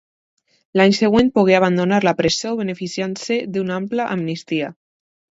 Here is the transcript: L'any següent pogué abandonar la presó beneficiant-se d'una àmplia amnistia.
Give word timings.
L'any 0.79 0.93
següent 0.99 1.27
pogué 1.33 1.57
abandonar 1.57 1.99
la 2.05 2.13
presó 2.21 2.53
beneficiant-se 2.61 3.37
d'una 3.57 3.75
àmplia 3.83 4.07
amnistia. 4.15 4.71